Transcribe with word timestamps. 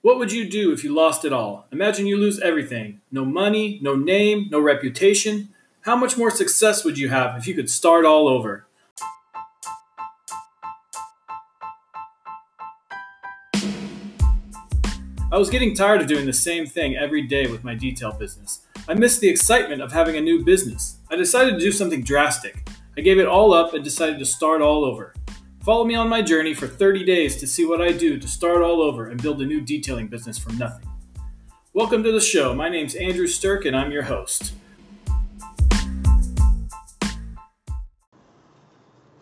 What 0.00 0.18
would 0.20 0.30
you 0.30 0.48
do 0.48 0.70
if 0.72 0.84
you 0.84 0.94
lost 0.94 1.24
it 1.24 1.32
all? 1.32 1.66
Imagine 1.72 2.06
you 2.06 2.16
lose 2.16 2.38
everything 2.38 3.00
no 3.10 3.24
money, 3.24 3.80
no 3.82 3.96
name, 3.96 4.46
no 4.48 4.60
reputation. 4.60 5.48
How 5.80 5.96
much 5.96 6.16
more 6.16 6.30
success 6.30 6.84
would 6.84 6.96
you 6.96 7.08
have 7.08 7.36
if 7.36 7.48
you 7.48 7.54
could 7.54 7.68
start 7.68 8.04
all 8.04 8.28
over? 8.28 8.66
I 15.30 15.36
was 15.36 15.50
getting 15.50 15.74
tired 15.74 16.00
of 16.00 16.06
doing 16.06 16.26
the 16.26 16.32
same 16.32 16.64
thing 16.64 16.96
every 16.96 17.22
day 17.22 17.48
with 17.48 17.64
my 17.64 17.74
detail 17.74 18.12
business. 18.12 18.62
I 18.86 18.94
missed 18.94 19.20
the 19.20 19.28
excitement 19.28 19.82
of 19.82 19.90
having 19.90 20.16
a 20.16 20.20
new 20.20 20.44
business. 20.44 20.98
I 21.10 21.16
decided 21.16 21.54
to 21.54 21.60
do 21.60 21.72
something 21.72 22.04
drastic. 22.04 22.68
I 22.96 23.00
gave 23.00 23.18
it 23.18 23.26
all 23.26 23.52
up 23.52 23.74
and 23.74 23.82
decided 23.82 24.20
to 24.20 24.24
start 24.24 24.62
all 24.62 24.84
over. 24.84 25.12
Follow 25.64 25.84
me 25.84 25.94
on 25.94 26.08
my 26.08 26.22
journey 26.22 26.54
for 26.54 26.66
30 26.66 27.04
days 27.04 27.36
to 27.36 27.46
see 27.46 27.64
what 27.64 27.82
I 27.82 27.92
do 27.92 28.18
to 28.18 28.28
start 28.28 28.62
all 28.62 28.80
over 28.80 29.08
and 29.08 29.20
build 29.20 29.42
a 29.42 29.46
new 29.46 29.60
detailing 29.60 30.08
business 30.08 30.38
from 30.38 30.56
nothing. 30.56 30.88
Welcome 31.74 32.02
to 32.04 32.12
the 32.12 32.20
show. 32.20 32.54
My 32.54 32.68
name's 32.68 32.94
Andrew 32.94 33.26
Stirk 33.26 33.64
and 33.64 33.76
I'm 33.76 33.90
your 33.90 34.04
host. 34.04 34.54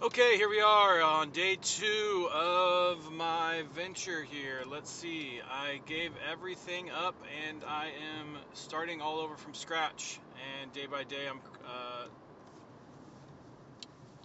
Okay, 0.03 0.37
here 0.37 0.49
we 0.49 0.61
are 0.61 1.03
on 1.03 1.31
day 1.31 1.57
two 1.61 2.29
of 2.33 3.11
my 3.13 3.65
venture 3.75 4.23
here. 4.23 4.63
Let's 4.71 4.91
see, 4.91 5.41
I 5.51 5.81
gave 5.85 6.13
everything 6.31 6.91
up 6.91 7.17
and 7.49 7.65
I 7.65 7.87
am 8.21 8.37
starting 8.53 9.01
all 9.01 9.19
over 9.19 9.37
from 9.37 9.53
scratch. 9.53 10.21
And 10.61 10.73
day 10.73 10.87
by 10.87 11.03
day, 11.03 11.27
I'm 11.29 11.41
uh, 11.67 12.07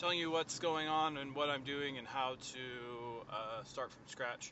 telling 0.02 0.18
you 0.18 0.32
what's 0.32 0.58
going 0.58 0.88
on 0.88 1.16
and 1.18 1.36
what 1.36 1.48
I'm 1.48 1.62
doing 1.62 2.00
and 2.00 2.08
how 2.08 2.32
to 2.32 3.32
uh, 3.32 3.64
start 3.66 3.91
from 3.91 4.02
scratch. 4.08 4.52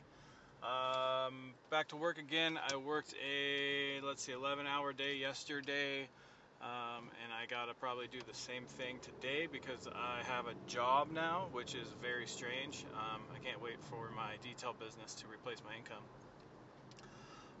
Um, 0.62 1.54
back 1.70 1.88
to 1.88 1.96
work 1.96 2.18
again. 2.18 2.56
I 2.72 2.76
worked 2.76 3.12
a, 3.14 4.00
let's 4.06 4.22
see, 4.22 4.30
11 4.30 4.68
hour 4.68 4.92
day 4.92 5.16
yesterday. 5.16 6.02
Um, 6.62 7.08
and 7.24 7.32
I 7.32 7.46
gotta 7.50 7.74
probably 7.74 8.06
do 8.06 8.20
the 8.28 8.34
same 8.34 8.62
thing 8.78 8.98
today 9.02 9.48
because 9.50 9.88
I 9.92 10.22
have 10.28 10.46
a 10.46 10.54
job 10.68 11.08
now, 11.12 11.48
which 11.50 11.74
is 11.74 11.88
very 12.00 12.28
strange. 12.28 12.84
Um, 12.94 13.20
I 13.34 13.44
can't 13.44 13.60
wait 13.60 13.80
for 13.90 14.08
my 14.14 14.34
detail 14.44 14.72
business 14.78 15.14
to 15.14 15.24
replace 15.26 15.58
my 15.66 15.74
income. 15.74 16.04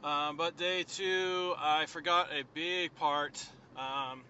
Um, 0.04 0.36
but 0.36 0.56
day 0.56 0.84
two, 0.84 1.54
I 1.58 1.86
forgot 1.86 2.28
a 2.30 2.44
big 2.54 2.94
part 2.94 3.44
um, 3.76 4.22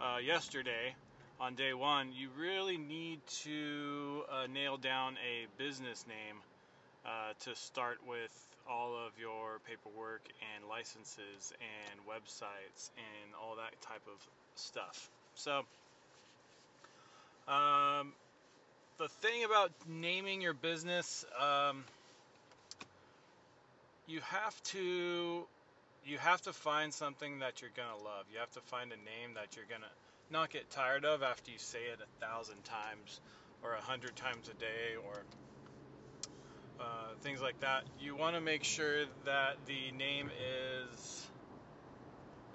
uh, 0.00 0.20
yesterday 0.24 0.94
on 1.40 1.54
day 1.54 1.74
one. 1.74 2.10
You 2.14 2.28
really 2.38 2.76
need 2.76 3.20
to 3.44 4.22
uh, 4.30 4.46
nail 4.52 4.76
down 4.76 5.16
a 5.18 5.46
business 5.62 6.04
name 6.06 6.36
uh, 7.04 7.32
to 7.40 7.54
start 7.54 7.98
with 8.06 8.32
all 8.68 8.94
of 8.94 9.12
your 9.18 9.60
paperwork 9.68 10.22
and 10.54 10.68
licenses 10.68 11.52
and 11.60 12.00
websites 12.08 12.90
and 12.96 13.34
all 13.42 13.56
that 13.56 13.80
type 13.82 14.02
of 14.06 14.26
stuff. 14.54 15.10
So, 15.34 15.64
um, 17.48 18.12
the 18.98 19.08
thing 19.08 19.44
about 19.44 19.70
naming 19.88 20.40
your 20.40 20.54
business, 20.54 21.26
um, 21.38 21.84
you 24.06 24.20
have 24.20 24.62
to 24.64 25.44
you 26.06 26.18
have 26.18 26.42
to 26.42 26.52
find 26.52 26.92
something 26.92 27.38
that 27.40 27.60
you're 27.60 27.70
gonna 27.76 28.02
love. 28.04 28.26
You 28.32 28.38
have 28.38 28.52
to 28.52 28.60
find 28.60 28.92
a 28.92 28.96
name 28.96 29.34
that 29.34 29.56
you're 29.56 29.66
gonna 29.68 29.90
not 30.30 30.50
get 30.50 30.70
tired 30.70 31.04
of 31.04 31.22
after 31.22 31.50
you 31.50 31.58
say 31.58 31.78
it 31.92 31.98
a 32.00 32.24
thousand 32.24 32.62
times 32.64 33.20
or 33.62 33.74
a 33.74 33.80
hundred 33.80 34.14
times 34.16 34.48
a 34.48 34.54
day 34.60 34.96
or 35.06 35.22
uh, 36.80 37.14
things 37.22 37.40
like 37.40 37.58
that. 37.60 37.84
You 38.00 38.16
want 38.16 38.34
to 38.34 38.40
make 38.40 38.64
sure 38.64 39.04
that 39.24 39.56
the 39.66 39.96
name 39.96 40.30
is 40.90 41.26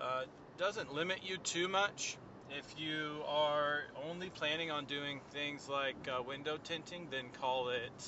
uh, 0.01 0.23
doesn't 0.57 0.93
limit 0.93 1.19
you 1.23 1.37
too 1.37 1.67
much. 1.67 2.17
If 2.57 2.79
you 2.79 3.21
are 3.27 3.83
only 4.09 4.29
planning 4.29 4.71
on 4.71 4.85
doing 4.85 5.21
things 5.31 5.69
like 5.69 5.95
uh, 6.07 6.23
window 6.23 6.57
tinting, 6.63 7.07
then 7.11 7.25
call 7.39 7.69
it, 7.69 8.07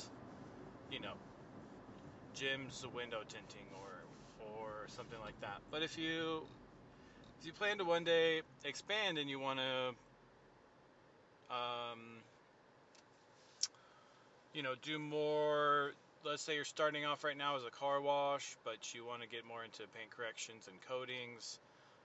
you 0.90 1.00
know, 1.00 1.14
Jim's 2.34 2.84
window 2.94 3.22
tinting 3.28 3.66
or 3.78 4.46
or 4.46 4.88
something 4.88 5.18
like 5.20 5.40
that. 5.40 5.60
But 5.70 5.82
if 5.82 5.96
you 5.96 6.42
if 7.42 7.46
you 7.46 7.52
plan 7.52 7.76
to 7.78 7.84
one 7.84 8.04
day 8.04 8.40
expand 8.64 9.18
and 9.18 9.28
you 9.28 9.40
want 9.40 9.58
to 9.58 9.88
um, 11.50 11.98
you 14.54 14.62
know 14.62 14.74
do 14.82 14.96
more 14.96 15.90
let's 16.24 16.42
say 16.42 16.54
you're 16.54 16.64
starting 16.64 17.04
off 17.04 17.24
right 17.24 17.36
now 17.36 17.56
as 17.56 17.64
a 17.64 17.70
car 17.70 18.00
wash, 18.00 18.56
but 18.64 18.94
you 18.94 19.04
want 19.04 19.22
to 19.22 19.28
get 19.28 19.44
more 19.44 19.64
into 19.64 19.78
paint 19.78 20.08
corrections 20.16 20.68
and 20.68 20.76
coatings, 20.88 21.58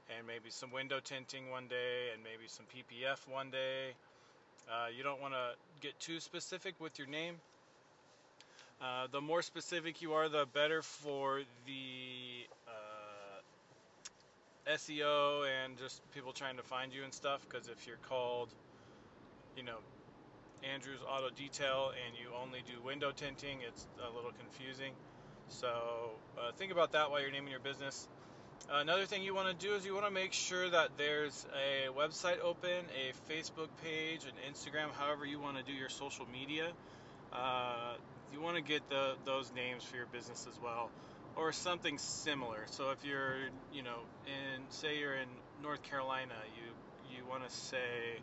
and 0.09 0.25
maybe 0.25 0.49
some 0.49 0.71
window 0.71 0.99
tinting 1.03 1.51
one 1.51 1.67
day, 1.67 2.09
and 2.11 2.23
maybe 2.23 2.47
some 2.47 2.65
PPF 2.73 3.31
one 3.31 3.51
day. 3.51 3.93
Uh, 4.67 4.87
you 4.95 5.03
don't 5.03 5.21
want 5.21 5.35
to 5.35 5.51
get 5.81 5.99
too 5.99 6.19
specific 6.19 6.73
with 6.79 6.97
your 6.97 7.07
name. 7.07 7.35
Uh, 8.81 9.05
the 9.11 9.21
more 9.21 9.43
specific 9.43 10.01
you 10.01 10.13
are, 10.13 10.29
the 10.29 10.47
better 10.51 10.81
for 10.81 11.41
the 11.67 12.47
SEO 14.69 15.45
and 15.47 15.77
just 15.77 16.01
people 16.11 16.33
trying 16.33 16.57
to 16.57 16.63
find 16.63 16.93
you 16.93 17.03
and 17.03 17.13
stuff. 17.13 17.45
Because 17.47 17.67
if 17.67 17.87
you're 17.87 18.01
called, 18.09 18.53
you 19.55 19.63
know, 19.63 19.77
Andrew's 20.63 20.99
Auto 21.07 21.29
Detail 21.29 21.91
and 22.05 22.17
you 22.17 22.29
only 22.41 22.59
do 22.65 22.81
window 22.83 23.11
tinting, 23.11 23.59
it's 23.67 23.87
a 24.01 24.15
little 24.15 24.31
confusing. 24.31 24.93
So 25.49 25.67
uh, 26.37 26.51
think 26.57 26.71
about 26.71 26.91
that 26.93 27.11
while 27.11 27.21
you're 27.21 27.31
naming 27.31 27.51
your 27.51 27.59
business. 27.59 28.07
Another 28.69 29.05
thing 29.05 29.23
you 29.23 29.33
want 29.33 29.47
to 29.57 29.65
do 29.65 29.75
is 29.75 29.85
you 29.85 29.93
want 29.93 30.07
to 30.07 30.11
make 30.11 30.33
sure 30.33 30.69
that 30.69 30.89
there's 30.97 31.45
a 31.55 31.87
website 31.97 32.41
open, 32.43 32.83
a 32.91 33.31
Facebook 33.31 33.69
page, 33.81 34.25
an 34.25 34.33
Instagram, 34.51 34.91
however 34.99 35.25
you 35.25 35.39
want 35.39 35.57
to 35.57 35.63
do 35.63 35.71
your 35.71 35.87
social 35.87 36.27
media. 36.33 36.67
Uh, 37.31 37.93
you 38.33 38.41
want 38.41 38.57
to 38.57 38.61
get 38.61 38.87
the, 38.89 39.13
those 39.23 39.51
names 39.55 39.83
for 39.83 39.95
your 39.95 40.05
business 40.07 40.45
as 40.49 40.59
well, 40.61 40.89
or 41.37 41.51
something 41.51 41.97
similar. 41.97 42.65
So 42.71 42.89
if 42.91 43.05
you're, 43.05 43.35
you 43.73 43.83
know, 43.83 43.99
in 44.25 44.61
say 44.69 44.99
you're 44.99 45.15
in 45.15 45.29
North 45.61 45.83
Carolina, 45.83 46.33
you 46.55 47.15
you 47.15 47.23
want 47.29 47.47
to 47.47 47.55
say 47.55 48.19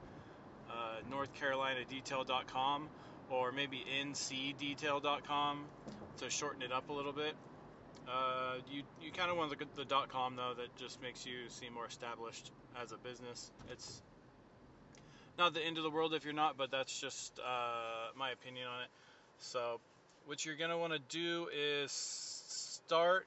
uh, 0.70 1.00
NorthCarolinaDetail.com 1.10 2.88
or 3.30 3.52
maybe 3.52 3.84
NCDetail.com 4.04 5.64
to 6.18 6.30
shorten 6.30 6.62
it 6.62 6.72
up 6.72 6.90
a 6.90 6.92
little 6.92 7.12
bit. 7.12 7.34
Uh, 8.08 8.56
you 8.70 8.82
you 9.00 9.10
kind 9.10 9.30
of 9.30 9.36
want 9.36 9.50
the, 9.58 9.84
the 9.84 10.06
.com 10.08 10.36
though 10.36 10.52
that 10.56 10.76
just 10.76 11.00
makes 11.00 11.24
you 11.24 11.48
seem 11.48 11.72
more 11.72 11.86
established 11.86 12.50
as 12.82 12.92
a 12.92 12.96
business. 12.98 13.50
It's 13.70 14.02
not 15.38 15.54
the 15.54 15.64
end 15.64 15.78
of 15.78 15.84
the 15.84 15.90
world 15.90 16.14
if 16.14 16.24
you're 16.24 16.34
not, 16.34 16.56
but 16.56 16.70
that's 16.70 17.00
just 17.00 17.38
uh, 17.38 18.10
my 18.16 18.30
opinion 18.30 18.66
on 18.68 18.82
it. 18.82 18.88
So 19.38 19.80
what 20.26 20.44
you're 20.44 20.56
gonna 20.56 20.78
want 20.78 20.92
to 20.92 20.98
do 20.98 21.48
is 21.54 22.43
start 22.86 23.26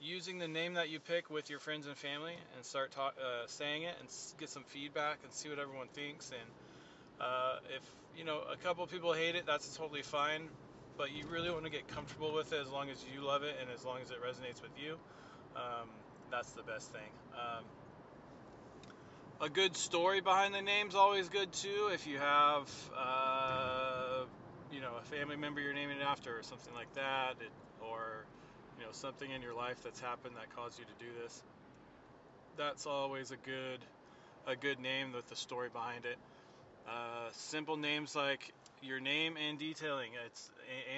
using 0.00 0.38
the 0.38 0.46
name 0.46 0.74
that 0.74 0.88
you 0.88 1.00
pick 1.00 1.30
with 1.30 1.50
your 1.50 1.58
friends 1.58 1.86
and 1.86 1.96
family 1.96 2.34
and 2.54 2.64
start 2.64 2.92
talk, 2.92 3.14
uh, 3.20 3.46
saying 3.46 3.82
it 3.82 3.94
and 3.98 4.08
get 4.38 4.48
some 4.48 4.62
feedback 4.64 5.18
and 5.24 5.32
see 5.32 5.48
what 5.48 5.58
everyone 5.58 5.88
thinks. 5.88 6.30
And 6.30 6.48
uh, 7.20 7.56
if 7.76 7.82
you 8.16 8.24
know 8.24 8.40
a 8.52 8.56
couple 8.56 8.86
people 8.86 9.12
hate 9.12 9.34
it, 9.34 9.46
that's 9.46 9.76
totally 9.76 10.02
fine. 10.02 10.48
But 10.96 11.12
you 11.12 11.24
really 11.30 11.50
want 11.50 11.64
to 11.64 11.70
get 11.70 11.86
comfortable 11.88 12.32
with 12.32 12.52
it 12.52 12.60
as 12.60 12.70
long 12.70 12.90
as 12.90 13.04
you 13.14 13.24
love 13.24 13.42
it 13.42 13.56
and 13.60 13.70
as 13.70 13.84
long 13.84 13.98
as 14.02 14.10
it 14.10 14.18
resonates 14.22 14.62
with 14.62 14.72
you. 14.82 14.94
Um, 15.56 15.88
that's 16.30 16.50
the 16.52 16.62
best 16.62 16.92
thing. 16.92 17.10
Um, 17.34 17.64
a 19.40 19.48
good 19.48 19.76
story 19.76 20.20
behind 20.20 20.54
the 20.54 20.62
name's 20.62 20.94
always 20.94 21.28
good 21.28 21.52
too. 21.52 21.90
If 21.92 22.06
you 22.06 22.18
have, 22.18 22.68
uh, 22.96 24.24
you 24.72 24.80
know, 24.80 24.92
a 25.00 25.04
family 25.04 25.36
member 25.36 25.60
you're 25.60 25.72
naming 25.72 25.98
it 25.98 26.04
after 26.04 26.36
or 26.36 26.42
something 26.42 26.74
like 26.74 26.92
that, 26.94 27.34
it, 27.40 27.50
or 27.80 28.24
you 28.78 28.84
know 28.84 28.92
something 28.92 29.30
in 29.30 29.42
your 29.42 29.54
life 29.54 29.82
that's 29.82 30.00
happened 30.00 30.34
that 30.36 30.54
caused 30.54 30.78
you 30.78 30.84
to 30.84 31.04
do 31.04 31.10
this 31.22 31.42
that's 32.58 32.86
always 32.86 33.30
a 33.30 33.36
good 33.36 33.78
a 34.46 34.56
good 34.56 34.80
name 34.80 35.12
with 35.12 35.28
the 35.28 35.36
story 35.36 35.68
behind 35.72 36.04
it. 36.04 36.18
Uh, 36.88 37.28
simple 37.32 37.76
names 37.76 38.16
like 38.16 38.52
your 38.82 39.00
name 39.00 39.36
and 39.36 39.58
detailing. 39.58 40.10
It's 40.26 40.50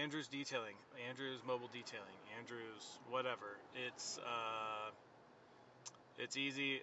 andrews 0.03 0.29
detailing. 0.29 0.75
Andrews 1.09 1.41
mobile 1.47 1.69
detailing. 1.73 2.17
Andrews 2.39 2.99
whatever. 3.11 3.59
It's 3.87 4.19
uh, 4.19 4.91
it's 6.19 6.37
easy. 6.37 6.81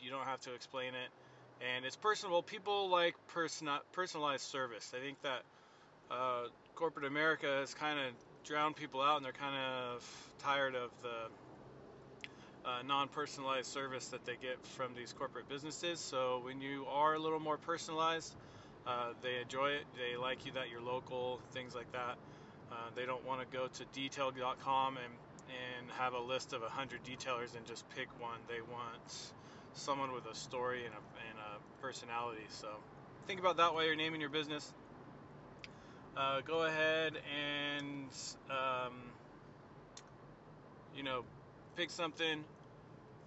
You 0.00 0.10
don't 0.10 0.24
have 0.24 0.40
to 0.42 0.54
explain 0.54 0.88
it. 0.94 1.10
And 1.74 1.84
it's 1.84 1.96
personal 1.96 2.42
people 2.42 2.90
like 2.90 3.14
person 3.28 3.68
personalized 3.92 4.44
service. 4.44 4.92
I 4.96 5.00
think 5.00 5.20
that 5.22 5.42
uh, 6.10 6.48
corporate 6.74 7.06
america 7.06 7.46
has 7.60 7.74
kind 7.74 7.98
of 8.00 8.12
drowned 8.44 8.76
people 8.76 9.00
out 9.00 9.16
and 9.16 9.24
they're 9.24 9.32
kind 9.32 9.56
of 9.56 10.04
tired 10.38 10.74
of 10.74 10.90
the 11.02 12.68
uh, 12.68 12.82
non-personalized 12.86 13.66
service 13.66 14.08
that 14.08 14.24
they 14.24 14.36
get 14.40 14.64
from 14.64 14.94
these 14.94 15.12
corporate 15.12 15.48
businesses. 15.48 16.00
So 16.00 16.40
when 16.44 16.60
you 16.60 16.86
are 16.90 17.14
a 17.14 17.18
little 17.18 17.40
more 17.40 17.56
personalized, 17.56 18.34
uh, 18.86 19.12
they 19.22 19.40
enjoy 19.40 19.70
it. 19.70 19.84
They 19.96 20.16
like 20.16 20.46
you 20.46 20.52
that 20.52 20.70
you're 20.70 20.82
local, 20.82 21.40
things 21.52 21.74
like 21.74 21.90
that. 21.92 22.16
Uh, 22.70 22.74
they 22.94 23.06
don't 23.06 23.24
want 23.26 23.40
to 23.40 23.56
go 23.56 23.66
to 23.66 23.84
detail.com 23.92 24.96
and 24.96 25.14
and 25.50 25.90
have 25.98 26.14
a 26.14 26.20
list 26.20 26.52
of 26.52 26.62
100 26.62 27.02
detailers 27.02 27.56
and 27.56 27.66
just 27.66 27.88
pick 27.90 28.06
one. 28.20 28.38
They 28.46 28.60
want 28.60 29.32
someone 29.72 30.12
with 30.12 30.26
a 30.26 30.34
story 30.34 30.84
and 30.84 30.94
a, 30.94 31.02
and 31.28 31.38
a 31.38 31.82
personality. 31.82 32.46
So 32.50 32.68
think 33.26 33.40
about 33.40 33.56
that 33.56 33.74
while 33.74 33.84
you're 33.84 33.96
naming 33.96 34.20
your 34.20 34.30
business. 34.30 34.72
Uh, 36.16 36.40
go 36.44 36.64
ahead 36.64 37.14
and 37.14 38.08
um, 38.50 38.94
you 40.96 41.02
know 41.02 41.22
pick 41.76 41.90
something, 41.90 42.44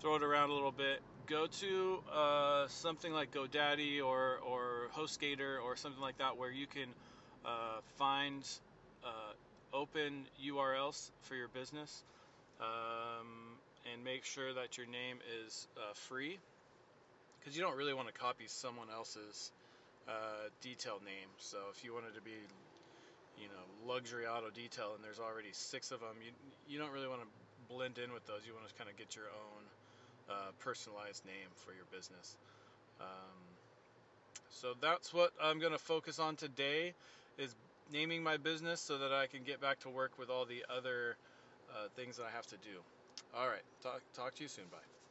throw 0.02 0.16
it 0.16 0.24
around 0.24 0.50
a 0.50 0.54
little 0.54 0.72
bit. 0.72 1.00
Go 1.26 1.48
to 1.48 2.04
uh, 2.14 2.68
something 2.68 3.14
like 3.14 3.32
GoDaddy 3.32 4.04
or 4.04 4.40
or 4.46 4.90
HostGator 4.96 5.64
or 5.64 5.76
something 5.76 6.02
like 6.02 6.18
that 6.18 6.38
where 6.38 6.52
you 6.52 6.68
can 6.68 6.90
uh, 7.46 7.80
find 7.98 8.44
uh, 9.04 9.34
open 9.74 10.26
URLs 10.46 11.10
for 11.22 11.36
your 11.36 11.48
business 11.48 12.04
um, 12.60 13.58
and 13.92 14.04
make 14.04 14.26
sure 14.26 14.54
that 14.54 14.78
your 14.78 14.88
name 14.88 15.18
is 15.46 15.68
uh, 15.78 15.94
free 15.94 16.38
because 17.40 17.58
you 17.58 17.64
don't 17.64 17.78
really 17.78 17.94
want 17.94 18.08
to 18.08 18.14
copy 18.14 18.46
someone 18.48 18.88
else's 18.94 19.52
uh, 20.08 20.50
detail 20.62 21.00
name. 21.04 21.30
So 21.38 21.58
if 21.72 21.84
you 21.84 21.94
wanted 21.94 22.16
to 22.16 22.22
be, 22.22 22.32
you 23.40 23.48
know, 23.48 23.66
luxury 23.94 24.26
auto 24.28 24.50
detail 24.50 24.94
and 24.96 25.04
there's 25.04 25.20
already 25.20 25.50
six 25.52 25.92
of 25.92 26.00
them, 26.00 26.16
you 26.24 26.32
you 26.68 26.80
don't 26.80 26.92
really 26.92 27.08
want 27.08 27.22
to 27.22 27.28
blend 27.74 27.98
in 27.98 28.14
with 28.14 28.26
those. 28.26 28.42
You 28.48 28.54
want 28.54 28.68
to 28.68 28.74
kind 28.76 28.90
of 28.90 28.98
get 28.98 29.16
your 29.16 29.26
own 29.26 29.64
uh, 30.30 30.52
personalized 30.60 31.26
name 31.26 31.50
for 31.56 31.74
your 31.74 31.86
business. 31.92 32.36
Um, 33.00 33.40
so 34.50 34.74
that's 34.80 35.14
what 35.14 35.32
I'm 35.42 35.60
going 35.60 35.74
to 35.74 35.80
focus 35.80 36.20
on 36.20 36.36
today 36.36 36.94
is 37.38 37.56
naming 37.92 38.24
my 38.24 38.38
business 38.38 38.82
so 38.82 38.98
that 39.00 39.12
I 39.12 39.28
can 39.28 39.44
get 39.44 39.60
back 39.60 39.80
to 39.82 39.90
work 39.90 40.18
with 40.18 40.30
all 40.30 40.46
the 40.46 40.64
other 40.70 41.18
uh, 41.72 41.88
things 41.96 42.18
that 42.18 42.26
I 42.26 42.32
have 42.32 42.48
to 42.48 42.58
do. 42.58 42.80
All 43.36 43.48
right, 43.48 43.64
talk, 43.82 44.02
talk 44.16 44.36
to 44.36 44.44
you 44.44 44.50
soon. 44.50 44.66
Bye. 44.72 45.03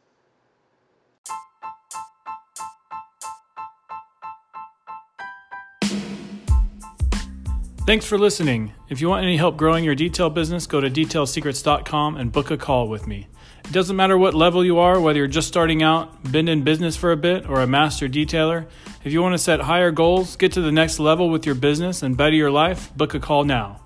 Thanks 7.84 8.06
for 8.06 8.16
listening. 8.16 8.72
If 8.88 9.00
you 9.00 9.08
want 9.08 9.24
any 9.24 9.36
help 9.36 9.56
growing 9.56 9.82
your 9.82 9.96
detail 9.96 10.30
business, 10.30 10.68
go 10.68 10.80
to 10.80 10.88
detailsecrets.com 10.88 12.16
and 12.16 12.30
book 12.30 12.52
a 12.52 12.56
call 12.56 12.86
with 12.86 13.08
me. 13.08 13.26
It 13.64 13.72
doesn't 13.72 13.96
matter 13.96 14.16
what 14.16 14.34
level 14.34 14.64
you 14.64 14.78
are, 14.78 15.00
whether 15.00 15.18
you're 15.18 15.26
just 15.26 15.48
starting 15.48 15.82
out, 15.82 16.30
been 16.30 16.46
in 16.46 16.62
business 16.62 16.96
for 16.96 17.10
a 17.10 17.16
bit, 17.16 17.48
or 17.48 17.60
a 17.60 17.66
master 17.66 18.08
detailer. 18.08 18.68
If 19.02 19.12
you 19.12 19.20
want 19.20 19.34
to 19.34 19.38
set 19.38 19.60
higher 19.60 19.90
goals, 19.90 20.36
get 20.36 20.52
to 20.52 20.60
the 20.60 20.70
next 20.70 21.00
level 21.00 21.28
with 21.28 21.44
your 21.44 21.56
business, 21.56 22.04
and 22.04 22.16
better 22.16 22.36
your 22.36 22.52
life, 22.52 22.94
book 22.96 23.14
a 23.14 23.20
call 23.20 23.42
now. 23.42 23.82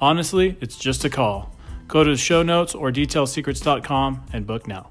Honestly, 0.00 0.56
it's 0.62 0.78
just 0.78 1.04
a 1.04 1.10
call. 1.10 1.54
Go 1.86 2.02
to 2.02 2.10
the 2.12 2.16
show 2.16 2.42
notes 2.42 2.74
or 2.74 2.90
detailsecrets.com 2.90 4.24
and 4.32 4.46
book 4.46 4.66
now. 4.66 4.88